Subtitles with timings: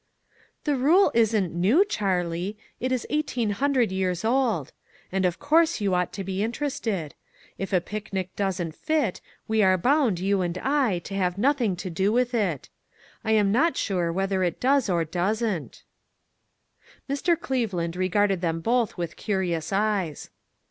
[0.63, 4.71] "The rule isn't new, Charlie, it is eighteen hundred years old;
[5.11, 6.15] and of course you ought 4O ONE COMMONPLACE DAY.
[6.15, 7.15] to be interested;
[7.59, 11.91] if a picnic doesn't fit, we are bound, you and I, to have nothing to
[11.91, 12.69] do with it.
[13.23, 15.83] I'm not sure whether it does or doesn't."
[17.07, 17.39] Mr.
[17.39, 20.31] Cleveland regarded them both with curious eyes.